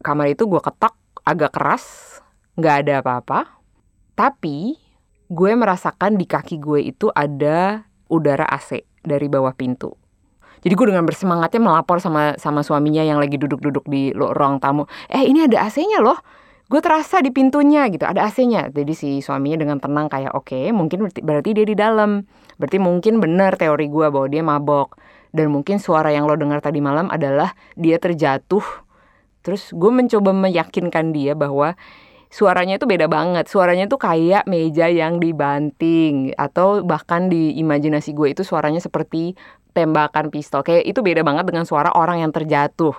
[0.00, 0.94] Kamar itu gue ketok
[1.26, 1.84] agak keras
[2.56, 3.60] nggak ada apa-apa.
[4.16, 4.74] Tapi
[5.28, 9.92] gue merasakan di kaki gue itu ada udara AC dari bawah pintu.
[10.58, 14.90] Jadi gue dengan bersemangatnya melapor sama sama suaminya yang lagi duduk-duduk di ruang tamu.
[15.06, 16.18] Eh ini ada AC-nya loh
[16.68, 18.68] gue terasa di pintunya gitu ada AC-nya.
[18.68, 22.28] Jadi si suaminya dengan tenang kayak oke okay, mungkin berarti, berarti dia di dalam.
[22.60, 25.00] Berarti mungkin benar teori gue bahwa dia mabok.
[25.32, 28.64] Dan mungkin suara yang lo dengar tadi malam adalah dia terjatuh.
[29.40, 31.72] Terus gue mencoba meyakinkan dia bahwa
[32.28, 33.48] suaranya itu beda banget.
[33.48, 36.36] Suaranya tuh kayak meja yang dibanting.
[36.36, 39.32] Atau bahkan di imajinasi gue itu suaranya seperti
[39.72, 40.60] tembakan pistol.
[40.60, 42.92] Kayak itu beda banget dengan suara orang yang terjatuh.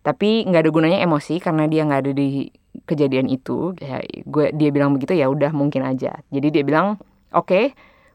[0.00, 2.48] Tapi nggak ada gunanya emosi karena dia nggak ada di
[2.86, 6.22] kejadian itu ya gue dia bilang begitu ya udah mungkin aja.
[6.30, 6.98] Jadi dia bilang
[7.34, 7.64] oke okay,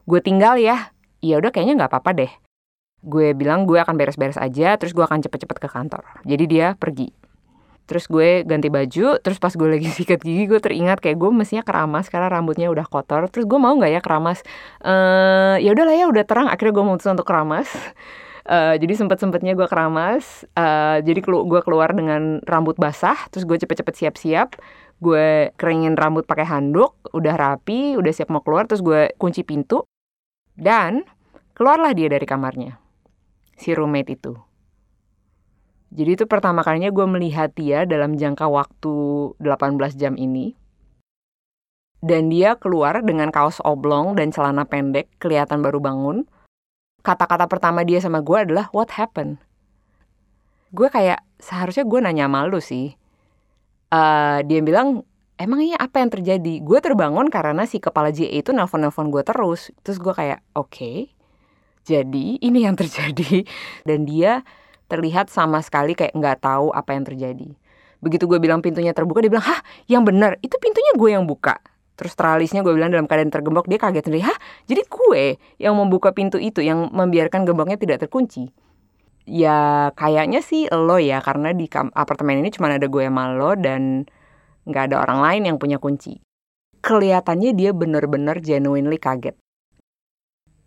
[0.08, 0.92] gue tinggal ya.
[1.24, 2.32] Ya udah kayaknya nggak apa-apa deh.
[3.04, 6.02] Gue bilang gue akan beres-beres aja terus gue akan cepet-cepet ke kantor.
[6.24, 7.12] Jadi dia pergi.
[7.86, 11.62] Terus gue ganti baju terus pas gue lagi sikat gigi gue teringat kayak gue mestinya
[11.62, 13.28] keramas karena rambutnya udah kotor.
[13.30, 14.42] Terus gue mau nggak ya keramas?
[14.82, 16.48] Uh, ya udahlah ya udah terang.
[16.48, 17.68] Akhirnya gue memutuskan untuk keramas
[18.46, 23.42] Uh, jadi sempet sempetnya gue keramas uh, jadi kelu gue keluar dengan rambut basah terus
[23.42, 24.62] gue cepet-cepet siap-siap
[25.02, 29.82] gue keringin rambut pakai handuk udah rapi udah siap mau keluar terus gue kunci pintu
[30.54, 31.02] dan
[31.58, 32.78] keluarlah dia dari kamarnya
[33.56, 34.32] si roommate itu.
[35.96, 38.94] Jadi itu pertama kalinya gue melihat dia dalam jangka waktu
[39.40, 40.52] 18 jam ini
[42.04, 46.28] dan dia keluar dengan kaos oblong dan celana pendek kelihatan baru bangun
[47.06, 49.38] kata-kata pertama dia sama gue adalah what happened.
[50.74, 52.98] Gue kayak seharusnya gue nanya malu sih.
[53.94, 55.06] Uh, dia bilang
[55.38, 56.58] emangnya apa yang terjadi?
[56.66, 59.70] Gue terbangun karena si kepala JA itu nelfon-nelfon gue terus.
[59.86, 60.98] Terus gue kayak oke, okay,
[61.86, 63.46] jadi ini yang terjadi.
[63.86, 64.42] Dan dia
[64.90, 67.54] terlihat sama sekali kayak nggak tahu apa yang terjadi.
[68.02, 71.58] Begitu gue bilang pintunya terbuka, dia bilang, hah yang benar, itu pintunya gue yang buka.
[71.96, 76.12] Terus tralisnya gue bilang dalam keadaan tergembok, dia kaget sendiri, hah jadi gue yang membuka
[76.12, 78.52] pintu itu, yang membiarkan gemboknya tidak terkunci.
[79.26, 84.04] Ya kayaknya sih lo ya, karena di apartemen ini cuma ada gue sama lo dan
[84.68, 86.20] nggak ada orang lain yang punya kunci.
[86.84, 89.34] Kelihatannya dia bener-bener genuinely kaget.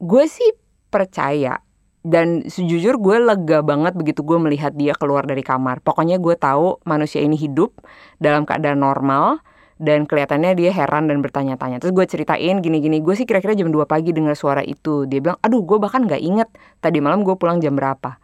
[0.02, 0.52] Gue sih
[0.89, 1.62] percaya
[2.02, 5.84] dan sejujur gue lega banget begitu gue melihat dia keluar dari kamar.
[5.84, 7.76] Pokoknya gue tahu manusia ini hidup
[8.18, 9.44] dalam keadaan normal
[9.80, 11.80] dan kelihatannya dia heran dan bertanya-tanya.
[11.80, 15.08] Terus gue ceritain gini-gini, gue sih kira-kira jam 2 pagi dengar suara itu.
[15.08, 16.52] Dia bilang, aduh gue bahkan gak inget
[16.84, 18.20] tadi malam gue pulang jam berapa.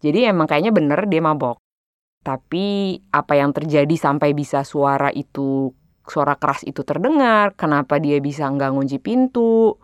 [0.00, 1.60] Jadi emang kayaknya bener dia mabok.
[2.24, 5.72] Tapi apa yang terjadi sampai bisa suara itu,
[6.08, 9.80] suara keras itu terdengar, kenapa dia bisa nggak ngunci pintu,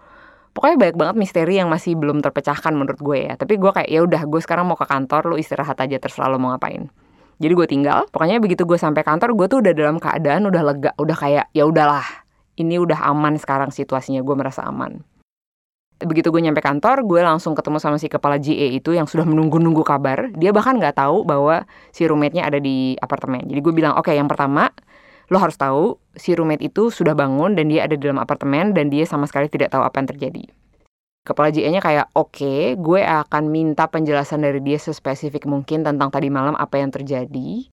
[0.57, 4.01] pokoknya banyak banget misteri yang masih belum terpecahkan menurut gue ya tapi gue kayak ya
[4.01, 6.89] udah gue sekarang mau ke kantor lu istirahat aja terserah lo mau ngapain
[7.37, 8.09] jadi gue tinggal.
[8.09, 10.91] Pokoknya begitu gue sampai kantor gue tuh udah dalam keadaan udah lega.
[10.97, 12.05] Udah kayak ya udahlah
[12.57, 14.25] ini udah aman sekarang situasinya.
[14.25, 15.05] Gue merasa aman.
[15.97, 19.81] Begitu gue nyampe kantor gue langsung ketemu sama si kepala GA itu yang sudah menunggu-nunggu
[19.85, 20.29] kabar.
[20.37, 23.45] Dia bahkan nggak tahu bahwa si roommate-nya ada di apartemen.
[23.49, 24.73] Jadi gue bilang oke okay, yang pertama
[25.33, 28.93] lo harus tahu si roommate itu sudah bangun dan dia ada di dalam apartemen dan
[28.93, 30.45] dia sama sekali tidak tahu apa yang terjadi.
[31.27, 36.31] Kepala JE-nya kayak, oke, okay, gue akan minta penjelasan dari dia sespesifik mungkin tentang tadi
[36.31, 37.67] malam apa yang terjadi.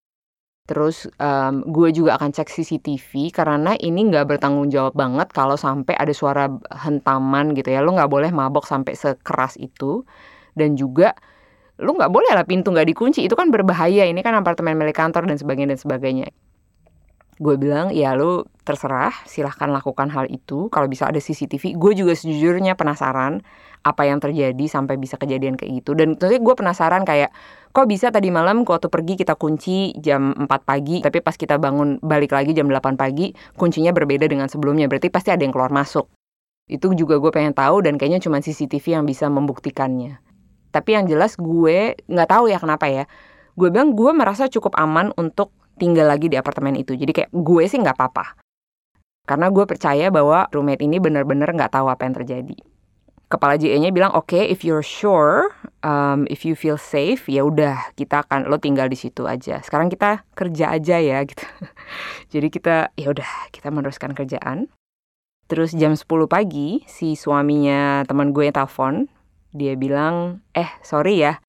[0.66, 5.94] Terus um, gue juga akan cek CCTV karena ini nggak bertanggung jawab banget kalau sampai
[5.94, 6.50] ada suara
[6.82, 7.78] hentaman gitu ya.
[7.78, 10.02] Lo nggak boleh mabok sampai sekeras itu.
[10.56, 11.14] Dan juga
[11.78, 13.22] lo nggak boleh lah pintu nggak dikunci.
[13.22, 14.08] Itu kan berbahaya.
[14.08, 16.26] Ini kan apartemen milik kantor dan sebagainya dan sebagainya
[17.38, 20.70] gue bilang ya lu terserah silahkan lakukan hal itu.
[20.70, 23.42] Kalau bisa ada CCTV gue juga sejujurnya penasaran
[23.84, 25.92] apa yang terjadi sampai bisa kejadian kayak gitu.
[25.92, 27.34] Dan tentunya gue penasaran kayak
[27.74, 32.00] kok bisa tadi malam waktu pergi kita kunci jam 4 pagi tapi pas kita bangun
[32.00, 34.88] balik lagi jam 8 pagi kuncinya berbeda dengan sebelumnya.
[34.88, 36.08] Berarti pasti ada yang keluar masuk.
[36.64, 40.16] Itu juga gue pengen tahu dan kayaknya cuma CCTV yang bisa membuktikannya.
[40.72, 43.04] Tapi yang jelas gue nggak tahu ya kenapa ya.
[43.54, 46.94] Gue bilang gue merasa cukup aman untuk tinggal lagi di apartemen itu.
[46.94, 48.38] Jadi kayak gue sih nggak apa-apa.
[49.24, 52.56] Karena gue percaya bahwa roommate ini benar-benar nggak tahu apa yang terjadi.
[53.24, 55.48] Kepala JE-nya bilang, oke, okay, if you're sure,
[55.80, 59.64] um, if you feel safe, ya udah kita akan lo tinggal di situ aja.
[59.64, 61.42] Sekarang kita kerja aja ya, gitu.
[62.30, 64.68] Jadi kita, ya udah, kita meneruskan kerjaan.
[65.48, 69.08] Terus jam 10 pagi, si suaminya teman gue telepon,
[69.56, 71.40] dia bilang, eh sorry ya,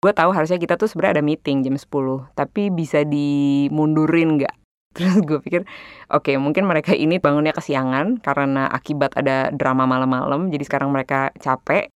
[0.00, 4.54] gue tahu harusnya kita tuh sebenarnya ada meeting jam 10 tapi bisa dimundurin nggak?
[4.96, 5.62] Terus gue pikir
[6.10, 11.30] oke okay, mungkin mereka ini bangunnya kesiangan karena akibat ada drama malam-malam jadi sekarang mereka
[11.38, 11.92] capek.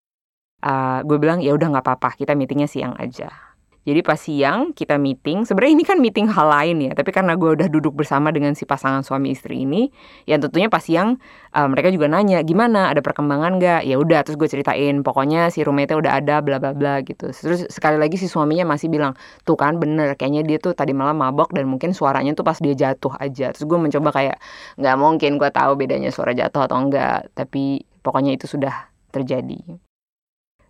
[0.62, 3.52] Uh, gue bilang ya udah nggak apa-apa kita meetingnya siang aja
[3.83, 7.59] jadi pas siang kita meeting, sebenarnya ini kan meeting hal lain ya, tapi karena gue
[7.59, 9.90] udah duduk bersama dengan si pasangan suami istri ini,
[10.31, 11.18] yang tentunya pas siang
[11.51, 13.83] uh, mereka juga nanya gimana, ada perkembangan gak?
[13.83, 17.35] Ya udah, terus gue ceritain, pokoknya si roommate udah ada, bla bla bla gitu.
[17.35, 21.18] Terus sekali lagi si suaminya masih bilang, tuh kan bener, kayaknya dia tuh tadi malam
[21.18, 23.51] mabok dan mungkin suaranya tuh pas dia jatuh aja.
[23.51, 24.37] Terus gue mencoba kayak
[24.79, 29.59] nggak mungkin gue tahu bedanya suara jatuh atau enggak, tapi pokoknya itu sudah terjadi.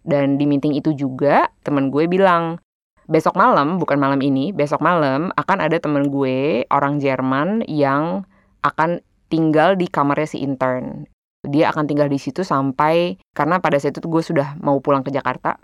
[0.03, 2.59] Dan di meeting itu juga temen gue bilang,
[3.13, 8.25] besok malam, bukan malam ini, besok malam akan ada temen gue, orang Jerman yang
[8.65, 11.05] akan tinggal di kamarnya si intern.
[11.45, 15.13] Dia akan tinggal di situ sampai, karena pada saat itu gue sudah mau pulang ke
[15.13, 15.61] Jakarta.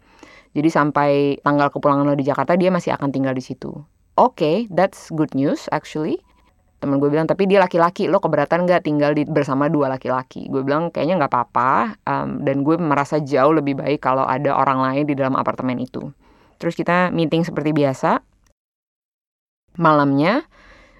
[0.53, 3.73] Jadi sampai tanggal kepulangan lo di Jakarta, dia masih akan tinggal di situ.
[4.19, 6.21] Oke, okay, that's good news actually.
[6.79, 10.47] Temen gue bilang, tapi dia laki-laki, lo keberatan gak tinggal di, bersama dua laki-laki?
[10.47, 14.79] Gue bilang, kayaknya gak apa-apa, um, dan gue merasa jauh lebih baik kalau ada orang
[14.83, 16.07] lain di dalam apartemen itu.
[16.59, 18.21] Terus kita meeting seperti biasa.
[19.79, 20.43] Malamnya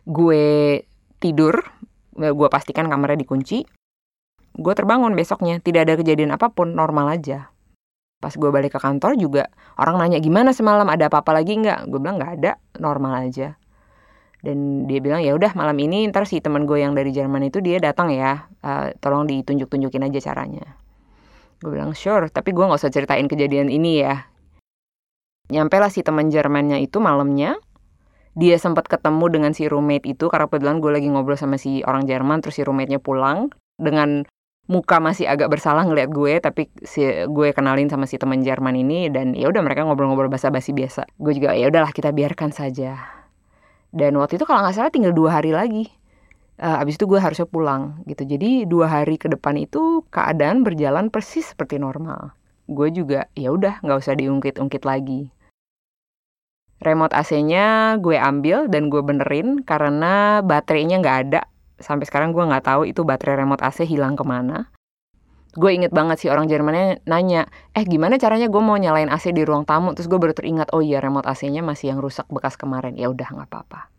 [0.07, 0.87] gue
[1.19, 1.67] tidur,
[2.15, 3.67] gue pastikan kamarnya dikunci.
[4.59, 7.51] Gue terbangun besoknya, tidak ada kejadian apa pun, normal aja.
[8.19, 9.47] Pas gue balik ke kantor juga
[9.79, 11.87] orang nanya gimana semalam ada apa-apa lagi nggak?
[11.87, 13.55] Gue bilang nggak ada, normal aja.
[14.43, 17.59] Dan dia bilang ya udah malam ini ntar si teman gue yang dari Jerman itu
[17.59, 20.79] dia datang ya, uh, tolong ditunjuk-tunjukin aja caranya.
[21.59, 24.27] Gue bilang sure, tapi gue nggak usah ceritain kejadian ini ya
[25.49, 27.57] nyampe lah si teman Jermannya itu malamnya.
[28.39, 32.07] Dia sempat ketemu dengan si roommate itu karena kebetulan gue lagi ngobrol sama si orang
[32.07, 33.51] Jerman terus si roommate-nya pulang.
[33.75, 34.23] Dengan
[34.69, 39.09] muka masih agak bersalah ngeliat gue tapi si gue kenalin sama si teman Jerman ini
[39.09, 41.09] dan ya udah mereka ngobrol-ngobrol basa-basi biasa.
[41.19, 42.95] Gue juga ya udahlah kita biarkan saja.
[43.91, 45.89] Dan waktu itu kalau nggak salah tinggal dua hari lagi.
[46.59, 48.23] Uh, abis itu gue harusnya pulang gitu.
[48.27, 52.35] Jadi dua hari ke depan itu keadaan berjalan persis seperti normal.
[52.69, 55.33] Gue juga ya udah nggak usah diungkit-ungkit lagi
[56.79, 61.43] Remote AC-nya gue ambil dan gue benerin karena baterainya nggak ada.
[61.83, 64.71] Sampai sekarang gue nggak tahu itu baterai remote AC hilang ke mana.
[65.59, 69.43] Gue inget banget sih orang Jermannya nanya, eh gimana caranya gue mau nyalain AC di
[69.43, 69.91] ruang tamu?
[69.97, 72.95] Terus gue baru teringat, oh iya remote AC-nya masih yang rusak bekas kemarin.
[72.95, 73.91] Ya udah nggak apa-apa.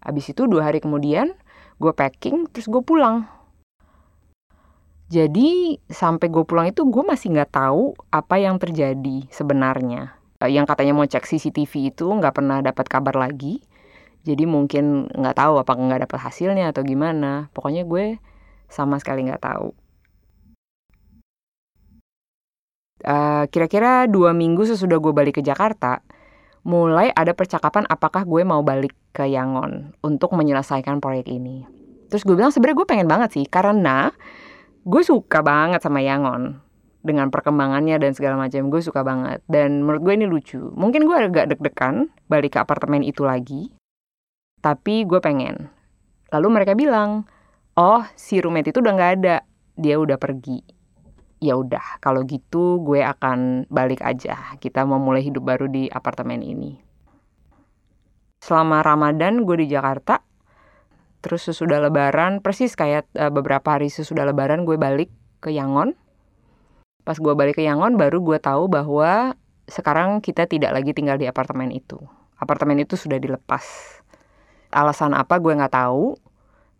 [0.00, 1.36] Abis itu dua hari kemudian
[1.76, 3.28] gue packing terus gue pulang.
[5.10, 10.19] Jadi sampai gue pulang itu gue masih nggak tahu apa yang terjadi sebenarnya.
[10.40, 13.60] Eh, yang katanya mau cek CCTV itu nggak pernah dapat kabar lagi.
[14.24, 17.52] Jadi mungkin nggak tahu apa nggak dapat hasilnya atau gimana.
[17.52, 18.16] Pokoknya gue
[18.72, 19.68] sama sekali nggak tahu.
[23.00, 26.04] Uh, kira-kira dua minggu sesudah gue balik ke Jakarta,
[26.68, 31.64] mulai ada percakapan apakah gue mau balik ke Yangon untuk menyelesaikan proyek ini.
[32.12, 34.12] Terus gue bilang sebenarnya gue pengen banget sih karena
[34.84, 36.60] gue suka banget sama Yangon
[37.00, 39.40] dengan perkembangannya dan segala macam gue suka banget.
[39.48, 40.60] Dan menurut gue ini lucu.
[40.76, 43.72] Mungkin gue agak deg-degan balik ke apartemen itu lagi
[44.60, 45.72] tapi gue pengen.
[46.30, 47.24] Lalu mereka bilang
[47.80, 49.36] oh si roommate itu udah nggak ada.
[49.80, 50.60] Dia udah pergi.
[51.40, 54.56] Ya udah kalau gitu gue akan balik aja.
[54.60, 56.76] Kita mau mulai hidup baru di apartemen ini.
[58.40, 60.20] Selama Ramadan gue di Jakarta
[61.20, 65.12] terus sesudah Lebaran persis kayak uh, beberapa hari sesudah Lebaran gue balik
[65.44, 65.92] ke Yangon
[67.04, 69.34] Pas gue balik ke Yangon baru gue tahu bahwa
[69.70, 71.96] sekarang kita tidak lagi tinggal di apartemen itu.
[72.36, 73.64] Apartemen itu sudah dilepas.
[74.72, 76.16] Alasan apa gue nggak tahu.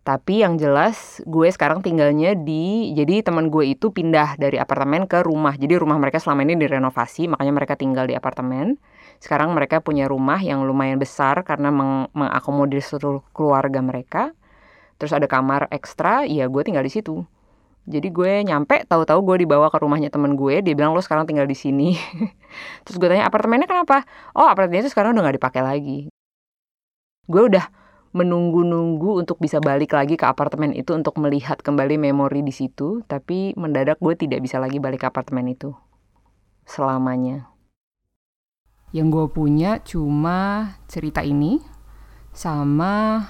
[0.01, 5.21] Tapi yang jelas gue sekarang tinggalnya di jadi teman gue itu pindah dari apartemen ke
[5.21, 5.53] rumah.
[5.53, 8.81] Jadi rumah mereka selama ini direnovasi, makanya mereka tinggal di apartemen.
[9.21, 14.33] Sekarang mereka punya rumah yang lumayan besar karena meng mengakomodir seluruh keluarga mereka.
[14.97, 17.21] Terus ada kamar ekstra, ya gue tinggal di situ.
[17.89, 20.61] Jadi gue nyampe, tahu-tahu gue dibawa ke rumahnya temen gue.
[20.61, 21.97] Dia bilang lo sekarang tinggal di sini.
[22.85, 24.05] Terus gue tanya apartemennya kenapa?
[24.37, 25.99] Oh apartemennya itu sekarang udah nggak dipakai lagi.
[27.25, 27.65] Gue udah
[28.13, 33.01] menunggu-nunggu untuk bisa balik lagi ke apartemen itu untuk melihat kembali memori di situ.
[33.09, 35.73] Tapi mendadak gue tidak bisa lagi balik ke apartemen itu
[36.69, 37.49] selamanya.
[38.93, 41.63] Yang gue punya cuma cerita ini
[42.29, 43.25] sama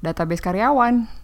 [0.00, 1.23] database karyawan